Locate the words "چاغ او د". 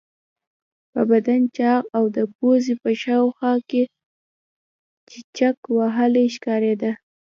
1.57-2.17